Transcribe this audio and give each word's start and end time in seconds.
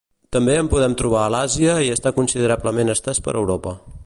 També 0.35 0.55
en 0.61 0.69
podem 0.71 0.95
trobar 1.01 1.19
a 1.23 1.27
l'Àsia 1.35 1.77
i 1.89 1.93
està 1.99 2.15
considerablement 2.23 2.93
estès 2.99 3.25
per 3.29 3.41
Europa. 3.43 3.81